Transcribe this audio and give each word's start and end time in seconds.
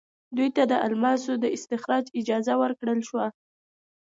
دوی 0.35 0.49
ته 0.55 0.63
د 0.71 0.73
الماسو 0.85 1.31
د 1.39 1.45
استخراج 1.55 2.05
اجازه 2.19 2.53
ورکړل 2.61 2.99
شوه. 3.09 3.25